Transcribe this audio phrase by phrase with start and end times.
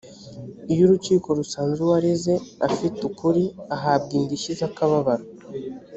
[0.71, 2.33] iyo urukiko rusanze uwareze
[2.67, 3.43] afite ukuri
[3.75, 5.25] ahabwa indishyi z’akababaro